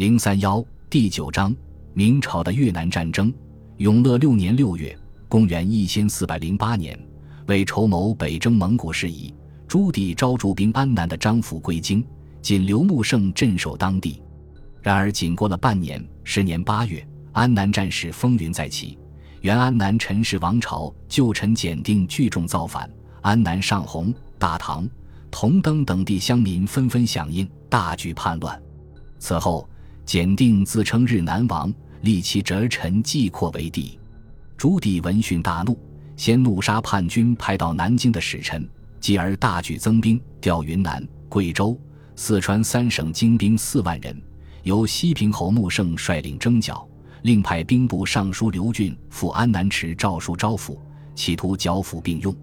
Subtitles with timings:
[0.00, 1.54] 零三幺第九章：
[1.92, 3.30] 明朝的越南战争。
[3.76, 6.98] 永乐六年六月，公元一千四百零八年，
[7.48, 9.34] 为筹谋北征蒙古事宜，
[9.68, 12.02] 朱棣招驻兵安南的张辅归京，
[12.40, 14.22] 仅留穆圣镇守当地。
[14.80, 18.98] 然而，仅过了半年，十年八月，安南战事风云再起，
[19.42, 22.90] 原安南陈氏王朝旧臣简定聚众造反，
[23.20, 24.88] 安南上洪、大唐、
[25.30, 28.58] 同登等地乡民纷纷响应，大举叛乱。
[29.18, 29.68] 此后，
[30.10, 33.96] 简定自称日南王，立其侄儿陈继扩为帝。
[34.56, 35.78] 朱棣闻讯大怒，
[36.16, 38.68] 先怒杀叛军派到南京的使臣，
[38.98, 41.80] 继而大举增兵，调云南、贵州、
[42.16, 44.20] 四川三省精兵四万人。
[44.64, 46.84] 由西平侯穆圣率领征剿，
[47.22, 50.76] 另派兵部尚书刘俊赴安南池诏书招抚，
[51.14, 52.34] 企图剿抚并用。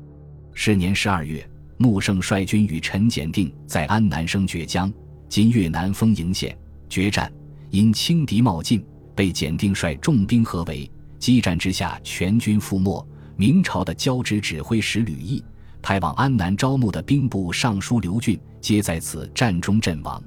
[0.53, 4.89] 是年十二月，穆圣率军与陈简定在安南生决江
[5.27, 7.30] （今越南丰营县）决战，
[7.70, 8.84] 因轻敌冒进，
[9.16, 10.89] 被简定率重兵合围。
[11.20, 13.05] 激战之下，全军覆没。
[13.36, 15.44] 明朝的交趾指挥使吕毅
[15.81, 20.22] 派往安南招募的兵部尚书刘俊，皆在此战中阵亡。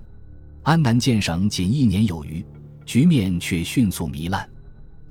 [0.62, 2.45] 安南建省仅一年有余，
[2.87, 4.48] 局面却迅速糜烂。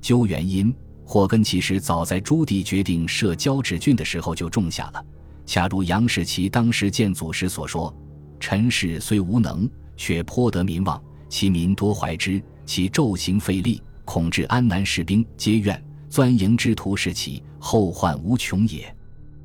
[0.00, 5.04] 究原因，祸根其实早在朱棣决定设交趾郡的时候就种下了。
[5.44, 7.94] 恰如杨士奇当时建祖时所说
[8.40, 12.42] ：“陈氏虽无能，却颇得民望，其民多怀之。
[12.66, 18.94] 其骤行费力，恐致安南士兵皆怨，钻营之徒是起，后患无穷也。”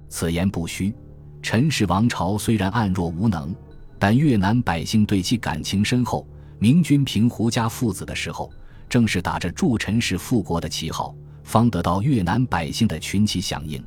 [0.09, 0.93] 此言不虚。
[1.41, 3.55] 陈氏王朝虽然暗弱无能。
[3.97, 6.27] 但越南百姓对其感情深厚。
[6.59, 8.51] 明君平胡家父子的时候，
[8.89, 13.83] 正是打着助陈氏复国的旗号，方得到越南百姓的群起响应。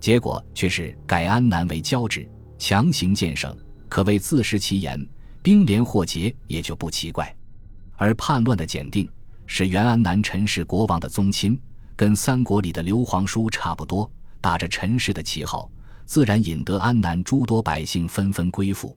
[0.00, 3.54] 结果却是改安南为交趾，强行建省，
[3.88, 5.06] 可谓自食其言。
[5.42, 7.34] 兵连祸结也就不奇怪。
[7.96, 9.08] 而叛乱的检定
[9.46, 11.60] 是原安南陈氏国王的宗亲，
[11.94, 15.70] 跟三国里的刘皇叔差不多，打着陈氏的旗号，
[16.06, 18.96] 自然引得安南诸多百姓纷纷归附。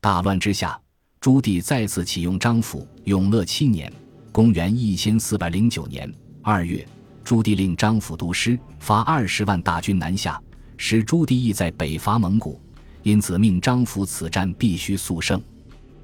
[0.00, 0.80] 大乱之下，
[1.20, 2.86] 朱棣再次启用张辅。
[3.04, 3.92] 永乐七年
[4.30, 6.10] （公元一千四百零九年）
[6.42, 6.86] 二月，
[7.24, 10.40] 朱棣令张辅督师，发二十万大军南下，
[10.76, 12.60] 使朱棣意在北伐蒙古，
[13.02, 15.42] 因此命张辅此战必须速胜。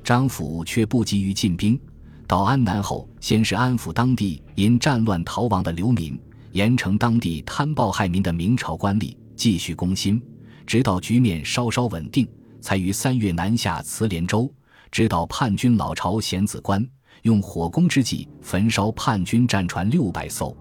[0.05, 1.81] 张辅却不急于进兵，
[2.29, 6.21] 到安南后，先是安抚当地因战乱逃亡的流民，
[6.53, 10.23] 严惩当地贪暴害民的明朝官吏，继续攻心，
[10.67, 12.29] 直到局面稍稍稳定。
[12.61, 14.51] 才于三月南下慈连州，
[14.91, 16.87] 直捣叛军老巢咸子关，
[17.23, 20.55] 用火攻之计焚烧叛军战船六百艘。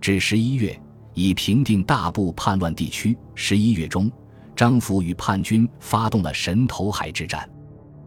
[0.00, 0.78] 至十一月，
[1.14, 3.16] 已平定大部叛乱地区。
[3.34, 4.10] 十一月中，
[4.54, 7.48] 张辅与叛军发动了神头海之战。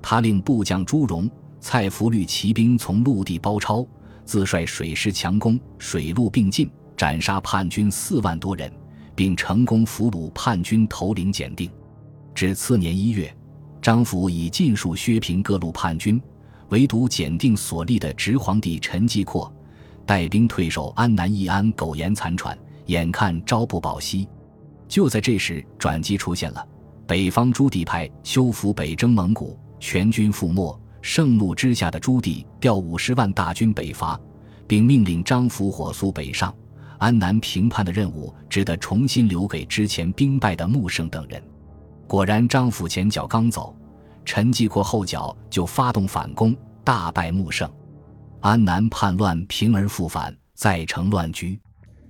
[0.02, 1.30] 他令部将朱荣、
[1.60, 3.86] 蔡福率骑兵从陆地包抄，
[4.26, 8.72] 自率水师强攻，水陆并进，斩杀叛军四万多人，
[9.16, 11.70] 并成功俘虏叛军头领简定。
[12.34, 13.34] 至次年一月，
[13.82, 16.22] 张辅已尽数削平各路叛军，
[16.70, 19.54] 唯独简定所立的直皇帝陈继扩，
[20.06, 22.58] 带兵退守安南义安，苟延残喘，
[22.88, 24.28] 眼看朝不保夕。
[24.88, 26.68] 就在这时，转机出现了。
[27.08, 30.80] 北方朱棣派修复北征蒙古，全军覆没。
[31.02, 34.18] 盛怒之下的朱棣调五十万大军北伐，
[34.68, 36.56] 并命令张辅火速北上。
[37.00, 41.42] 安南平叛的任务只得重新留给之前兵败的穆圣等人。
[42.08, 43.76] 果然，张辅前脚刚走，
[44.24, 47.68] 陈继扩后脚就发动反攻，大败穆圣。
[48.42, 51.60] 安南叛乱平而复返，再成乱局。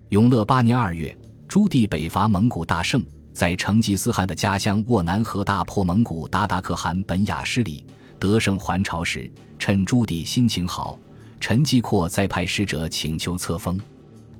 [0.10, 1.18] 永乐八年二月，
[1.48, 3.02] 朱棣北伐蒙古大胜，
[3.34, 7.86] 在成吉思汗的家乡沃南河大破蒙古鞑靼可汗本雅失里，
[8.20, 11.00] 得胜还朝时，趁朱棣心情好，
[11.40, 13.80] 陈继扩再派使者请求册封。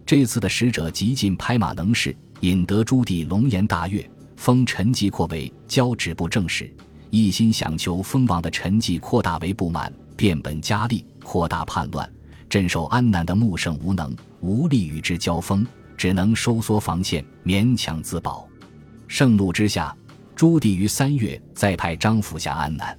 [0.06, 4.08] 这次的使者极尽拍马能事，引得朱棣龙颜大悦。
[4.36, 6.74] 封陈继扩为交趾部正使，
[7.12, 12.12] 一心想求封王的陈继扩大为不满，变本加厉，扩大叛乱。
[12.50, 15.66] 镇守安南的穆圣无能，无力与之交锋，
[15.96, 18.48] 只能收缩防线，勉强自保。
[19.14, 19.94] 盛怒之下，
[20.38, 22.98] 朱棣于三月再派张辅下安南。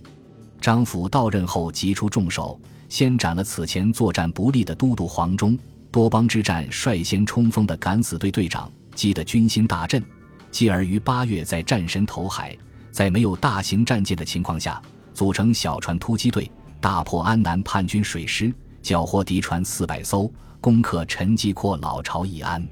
[0.61, 2.61] 张辅到任后，急出重手，
[2.91, 5.59] 先斩了此前作战不利的都督黄忠，
[5.91, 10.05] 多邦之战率先冲锋的敢死队队长，激得军心大振。
[10.51, 12.55] 继而于八月在战神投海，
[12.91, 14.83] 在没有大型战舰的情况下，
[15.15, 16.49] 组成小船突击队，
[16.79, 20.31] 大破安南叛军水师，缴获敌船四百艘，
[20.61, 22.63] 攻克陈继扩老巢义安。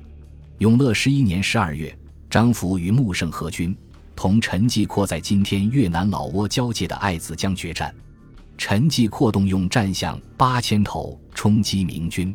[0.59, 1.97] 永乐十一年十二月，
[2.31, 3.77] 张辅与穆圣合军，
[4.15, 7.93] 同陈继阔在今天越南老挝交界的爱子江决战。
[8.57, 12.33] 陈继阔动用战象八千头冲击明军，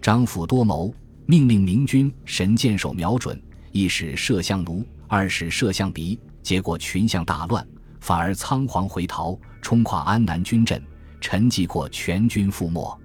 [0.00, 0.94] 张辅多谋，
[1.26, 3.42] 命令明军神箭手瞄准，
[3.72, 7.66] 一使射向卢，二使射向鼻，结果群象大乱，
[7.98, 10.80] 反而仓皇回逃，冲垮安南军阵，
[11.20, 12.96] 陈继阔全军覆没。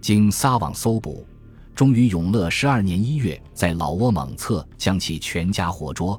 [0.00, 1.26] 经撒网搜捕，
[1.76, 6.18] 终于永乐十二年一月，在老挝蒙侧将其全家活捉。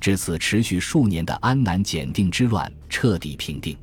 [0.00, 3.76] 至此，持续数年的安南检定之乱彻底平定。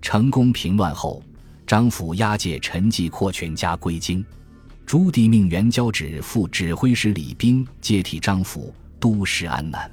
[0.00, 1.22] 成功平乱后，
[1.66, 4.24] 张辅押解陈继扩全家归京。
[4.86, 9.90] 朱棣命袁交趾副指挥使李冰接替张辅督师安南。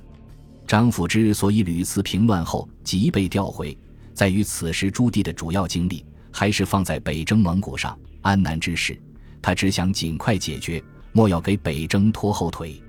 [0.66, 3.78] 张辅之所以屡次平乱后即被调回，
[4.14, 7.98] 在于此时朱棣的主要精力还是放在北征蒙古上。
[8.22, 8.98] 安南之事，
[9.42, 12.82] 他只想尽快解决，莫要给北征拖后腿。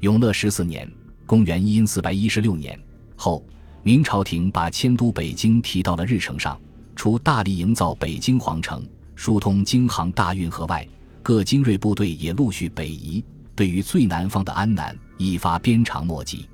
[0.00, 0.90] 永乐十四年
[1.26, 2.78] （公元一四一六年）
[3.16, 3.44] 后。
[3.84, 6.60] 明朝廷把迁都北京提到了日程上，
[6.94, 10.86] 除大力营造北京皇城、疏通京杭大运河外，
[11.22, 13.24] 各精锐部队也陆续北移。
[13.54, 16.46] 对于最南方的安南，一发鞭长莫及。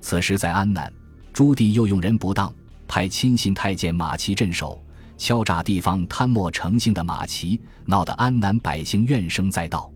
[0.00, 0.92] 此时在安南，
[1.32, 2.52] 朱棣又用人不当，
[2.88, 4.82] 派亲信太监马齐镇守，
[5.22, 9.88] 敲诈地方贪墨成性的马齐，闹得安南百姓怨声载道。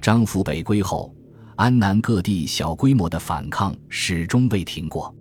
[0.00, 1.14] 张辅北归后，
[1.56, 5.14] 安南各地小规模的反抗始终未停过。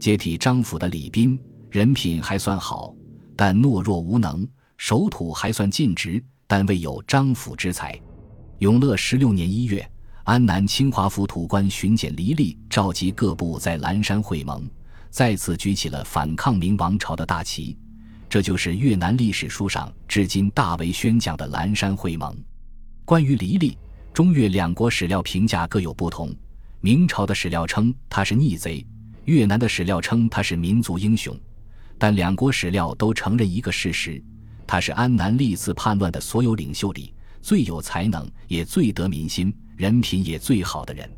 [0.00, 1.38] 接替张辅的李斌，
[1.70, 2.92] 人品还算好，
[3.36, 4.44] 但懦弱无能；
[4.78, 7.96] 守土还算尽职，但未有张辅之才。
[8.58, 9.88] 永乐十六年一月，
[10.24, 14.68] 安南清华府土官巡检黎利召集各部在蓝山会盟，
[15.08, 17.78] 再次举起了反抗明王朝的大旗。
[18.28, 22.36] 这就是越南历史书上至今大为宣讲的蓝山会盟。
[23.04, 23.76] 关于黎利，
[24.12, 26.34] 中越两国史料评价各有不同。
[26.80, 28.86] 明朝的史料称他是逆贼。
[29.24, 31.38] 越南的史料称他是民族英雄，
[31.98, 34.22] 但两国史料都承认一个事实：
[34.66, 41.10] 他是安南历次叛乱的所有领袖里最有才能、也最得民心、人品也最好的人。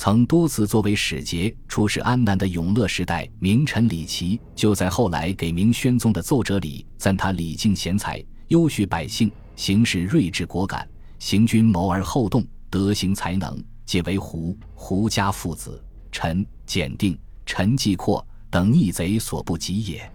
[0.00, 17.18] 曾多次作为使节出使安南的永乐时代名臣李琦，就在后来给明宣宗的奏折里赞他礼敬贤才、优恤百姓、行事睿智果敢、行军谋而后动、德行才能，皆为胡胡家父子陈简定。
[17.44, 20.08] 陈继扩等逆贼所不及也。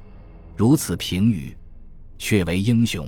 [0.55, 1.53] 如此评语，
[2.17, 3.05] 却为英雄。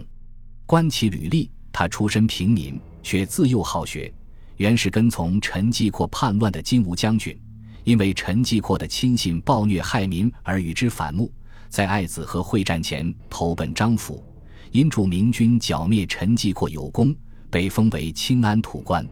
[0.65, 4.13] 观其履历，他出身平民，却自幼好学，
[4.57, 7.37] 原是跟从陈继扩叛乱的金吾将军，
[7.83, 11.31] 因为陈继扩的亲信暴虐害民而与之反目，
[11.69, 14.23] 在爱子河会战前投奔张辅，
[14.71, 17.15] 因助明军剿灭陈继扩有功，
[17.49, 19.07] 被封为清安土官。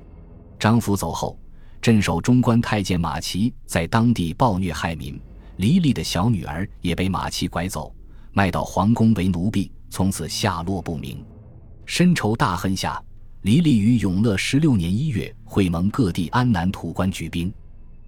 [0.59, 1.37] 张辅走后。
[1.81, 5.19] 镇守中官太监马齐在当地暴虐害民，
[5.57, 7.93] 黎利的小女儿也被马齐拐走，
[8.31, 11.21] 卖到皇宫为奴婢，从此下落不明。
[11.85, 13.03] 深仇大恨下，
[13.43, 17.53] 黎利于永乐十六年一月会盟各地安南土官举兵，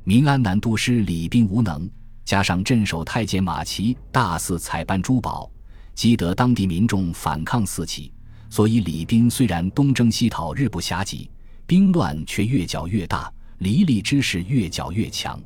[0.06, 1.90] 明安南都师李斌无能，
[2.24, 5.52] 加上镇守太监马齐大肆采办珠宝，
[5.94, 8.14] 激得当地民众反抗四起，
[8.50, 11.30] 所以李斌虽然东征西讨日不暇给，
[11.68, 13.30] 兵乱却越搅越大。
[13.58, 15.38] 黎利之势越搅越强，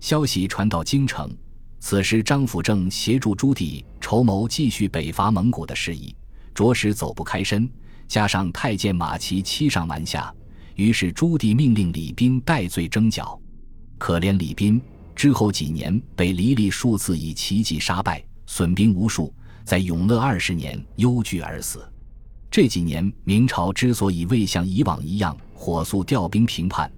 [0.00, 1.30] 消息传到京城。
[1.80, 6.16] 此时张辅正协助朱棣筹谋继续北伐蒙古的事宜，
[6.54, 7.68] 着实走不开身。
[8.08, 10.34] 加上太监马齐欺上瞒下，
[10.74, 13.38] 于是朱棣命令李斌戴罪征剿。
[13.98, 14.80] 可怜李斌
[15.14, 21.86] 之后几年被黎利数次以奇迹杀败，损兵无数，在永乐二十年忧惧而死。
[22.50, 26.90] 这几年明朝之所以未像以往一样火速调兵平叛。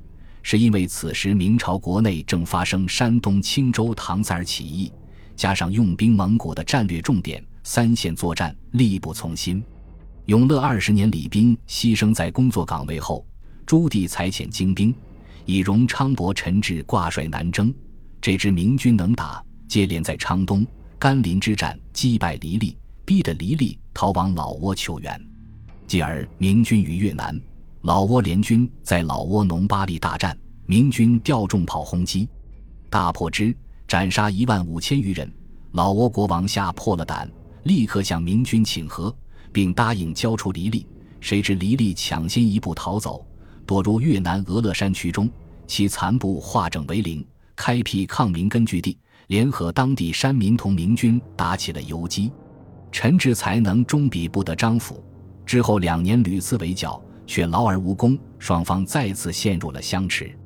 [0.42, 4.90] 是因为此时明朝国内正发生山东青州唐塞尔起义，
[5.36, 9.62] 加上用兵蒙古的战略重点三线作战力不从心。
[10.30, 13.26] 永乐二十年，李斌牺牲在工作岗位后，
[13.66, 14.94] 朱棣才遣精兵，
[15.44, 17.74] 以荣昌伯陈志挂帅南征。
[18.20, 20.64] 这支明军能打，接连在昌东、
[21.00, 25.20] 甘霖之战击败黎利，逼得黎利逃往老挝求援。
[25.88, 27.36] 继而明军于越南。
[27.80, 32.28] 老挝联军在老挝农巴利大战，明军调重炮轰击，
[32.88, 33.52] 大破之，
[33.88, 35.28] 斩杀一万五千余人。
[35.72, 37.28] 老挝国王吓破了胆，
[37.64, 39.12] 立刻向明军请和，
[39.52, 40.86] 并答应交出黎利。
[41.20, 43.26] 谁知黎利抢先一步逃走，
[43.66, 45.28] 躲入越南俄勒山区中，
[45.66, 52.32] 其残部化整为零，开辟抗明根据地，联合当地山民同明军打起了游击。
[52.92, 55.04] 陈志才能终比不得张辅，
[55.44, 57.02] 之后两年屡次围剿。
[57.26, 60.36] 却劳而无功，双方再次陷入了相持。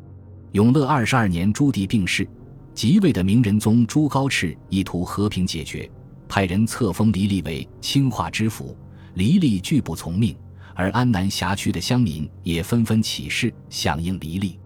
[0.52, 2.28] 永乐二十二年，朱棣病逝，
[2.75, 5.90] 即位的明仁宗朱高炽意图和平解决，
[6.28, 8.76] 派人册封黎利为清化知府，
[9.14, 10.37] 黎利拒不从命，
[10.75, 14.59] 而安南辖区的乡民也纷纷起事响应黎利。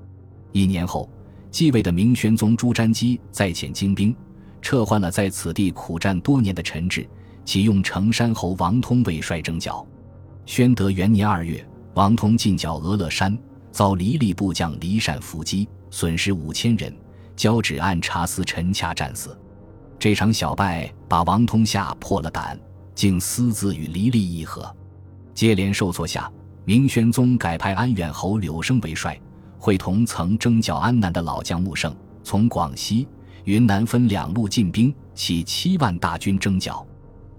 [0.53, 1.09] 一年后，
[1.51, 4.15] 继位的明宣宗朱瞻基再遣精兵，
[4.63, 7.07] 撤换了在此地苦战多年的陈志，
[7.45, 9.87] 启用成山侯王通为帅征剿。
[10.47, 11.63] 宣德元年二月，
[11.95, 13.39] 王通进剿俄勒山，
[13.71, 16.95] 遭黎利部将黎善伏击，损失五千人，
[17.37, 19.39] 交趾按察司陈洽战死。
[19.99, 22.59] 这场小败把王通吓破了胆，
[22.99, 24.75] 竟私自与黎利议和。
[25.33, 26.29] 接连受挫下，
[26.65, 29.17] 明宣宗改派安远侯柳生为帅，
[29.57, 33.07] 会同曾征剿安南的老将穆胜，从广西、
[33.45, 36.85] 云南分两路进兵，起七万大军征剿。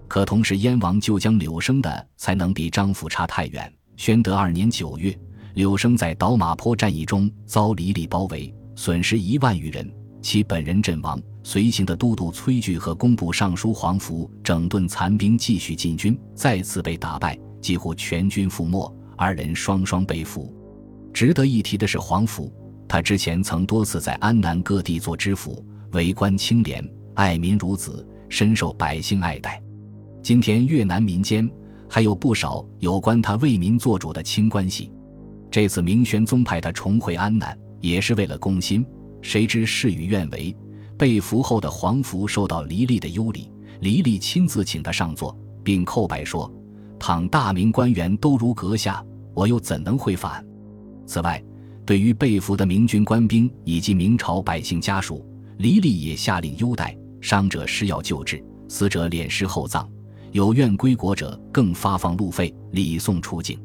[0.08, 3.70] 可同时，燕王就将柳生的才能比张辅差太远。
[3.98, 5.14] 宣德二年九月，
[5.52, 11.20] 柳生在倒马坡战役中遭黎利包围，损失一万余人，其本人阵亡。
[11.42, 20.54] 随行的都督崔据和工部尚书黄福整顿残兵，继续进军，再次被打败，几乎全军覆没，二人双双被俘。
[21.14, 22.52] 值得一提的是，黄福
[22.86, 29.60] 他之前曾多次在安南各地做知府，为官清廉，爱民如子，深受百姓爱戴。
[30.22, 31.50] 今天越南民间
[31.88, 34.92] 还有不少有关他为民做主的亲关系。
[35.50, 38.84] 这次明宣宗派他重回安南，也是为了攻心，
[39.22, 40.54] 谁知事与愿违。
[40.98, 43.50] 被俘后的黄福受到黎利的优礼，
[43.80, 45.34] 黎利亲自请他上座，
[45.64, 46.52] 并叩拜说
[47.00, 49.02] ：“倘大明官员都如阁下，
[49.34, 50.44] 我又怎能会反？”
[51.06, 51.42] 此外，
[51.86, 59.88] 对于被俘的明军官兵以及明朝百姓家属，黎利也下令优待，伤者施药救治，死者殓尸厚葬，
[60.32, 63.58] 有愿归国者更发放路费，礼送出境。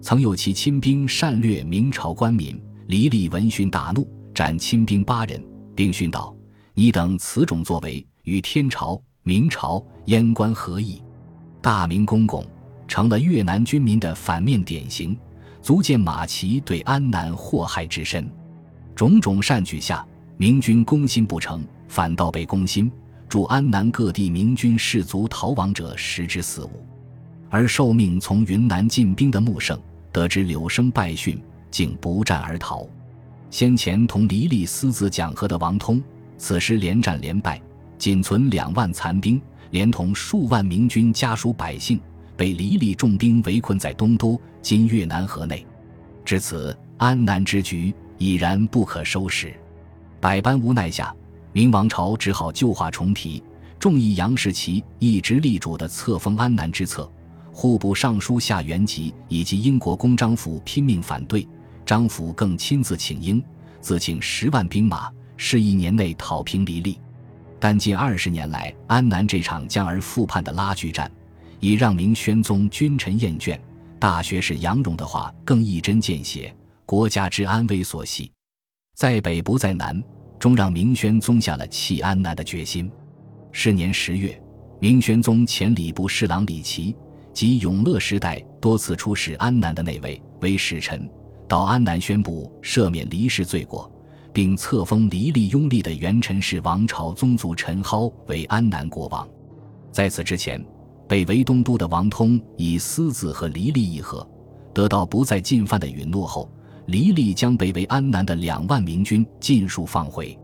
[0.00, 5.42] 曾有其亲兵擅掠明朝官民，黎利闻讯大怒，斩亲兵八人，
[5.74, 6.32] 并训道。
[6.72, 11.02] 你等此种作为，与天朝、明朝、燕关何异？
[11.60, 12.46] 大明公公
[12.86, 15.18] 成了越南军民的反面典型，
[15.60, 18.30] 足见马齐对安南祸害之深。
[18.94, 22.88] 种种善举下，明军攻心不成，反倒被攻心。
[23.28, 26.86] 驻安南各地明军士卒逃亡者十之四五。
[27.50, 29.76] 而受命从云南进兵的穆胜，
[30.12, 31.42] 得知柳生败讯，
[31.72, 32.88] 竟不战而逃。
[33.50, 36.02] 先前同黎利私自讲和的王通。
[36.36, 37.60] 此时连战连败，
[37.98, 39.40] 仅存两万残兵，
[39.70, 42.00] 连同数万明军家属百姓，
[42.36, 45.66] 被黎利重兵围困在东都（今越南河内）。
[46.24, 49.52] 至此，安南之局已然不可收拾。
[50.20, 51.12] 百般无奈下，
[51.52, 53.42] 明王朝只好旧话重提。
[53.80, 57.10] 众议杨士奇一直力主的册封安南之策，
[57.52, 61.46] 户部尚书夏元吉以及英国公张府拼命反对，
[61.88, 63.42] 张府更亲自请缨，
[63.80, 65.10] 自请十万兵马。
[65.38, 67.00] 是一年内讨平黎利，
[67.58, 71.10] 但近二十年来，安南这场将而复叛的拉锯战，
[71.60, 73.58] 已让明宣宗君臣厌倦。
[73.98, 76.54] 大学士杨荣的话更一针见血：
[76.84, 78.30] 国家之安危所系，
[78.94, 79.98] 在北不在南，
[80.38, 82.90] 终让明宣宗下了弃安南的决心。
[83.50, 84.38] 是年十月，
[84.78, 86.94] 明宣宗遣礼部侍郎李琦
[87.32, 91.08] 及永乐时代多次出使安南的那位为使臣，
[91.48, 93.90] 到安南宣布赦免黎氏罪过。
[94.30, 99.26] 并册封黎利拥立的元陈氏王朝宗族陈蒿为安南国王。
[99.90, 100.64] 在此之前，
[101.08, 104.24] 北为东都的王通以私自和黎利议和，
[104.72, 106.48] 得到不再进犯的允诺后，
[106.86, 110.38] 黎利将北为安南的两万明军尽数放回。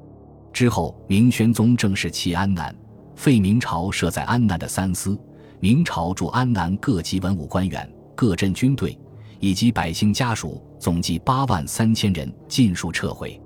[0.53, 2.75] 之后，明宣宗正式弃安南，
[3.15, 5.17] 废明朝设在安南的三司，
[5.61, 8.99] 明朝驻安南各级文武官员、各镇军队
[9.39, 13.41] 以及百姓家属总计八万三千人尽数撤回。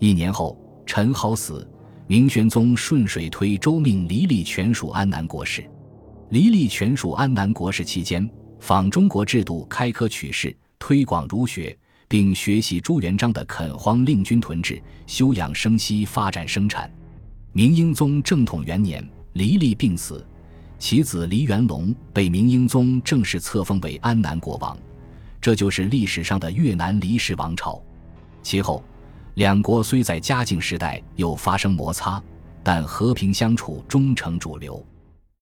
[0.00, 1.66] 一年后，陈蒿死，
[2.06, 5.64] 明宣宗顺水推舟命黎利全属安南国事。
[6.28, 8.28] 黎利全属安南国事期间，
[8.60, 11.74] 仿中国制度开科取士，推广儒学，
[12.06, 16.92] 并学习朱元璋的垦荒令军屯治，休养生息，发展生产。
[17.54, 20.22] 明英宗正统元年，黎利病死，
[20.78, 24.76] 其子黎元龙被明英宗正式册封为安南国王，
[25.44, 27.78] 这就是历史上的越南黎氏王朝。
[28.42, 28.82] 其后。
[29.34, 32.22] 两国虽在嘉靖时代又发生摩擦，
[32.62, 34.82] 但和平相处终成主流。